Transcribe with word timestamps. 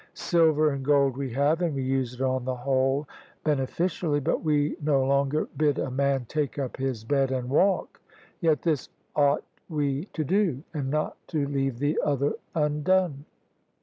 Silver 0.15 0.71
and 0.71 0.83
gold 0.83 1.15
we 1.15 1.31
have, 1.33 1.61
and 1.61 1.75
we 1.75 1.83
use 1.83 2.15
it 2.15 2.21
on 2.23 2.43
the 2.43 2.55
whole 2.55 3.07
bene 3.43 3.59
OF 3.61 3.69
ISABEL 3.69 3.77
CARNABY 3.77 3.93
ficially: 4.19 4.23
but 4.23 4.43
we 4.43 4.75
no 4.81 5.03
longer 5.03 5.47
bid 5.57 5.77
a 5.77 5.91
man 5.91 6.25
take 6.27 6.57
up 6.57 6.77
his 6.77 7.03
bed 7.03 7.29
and 7.29 7.47
walk. 7.51 8.01
Yet 8.39 8.63
this 8.63 8.89
ought 9.15 9.43
we 9.69 10.05
to 10.13 10.23
do, 10.23 10.63
and 10.73 10.89
not 10.89 11.17
to 11.27 11.45
leave 11.45 11.77
the 11.77 11.99
other 12.03 12.33
undone." 12.55 13.25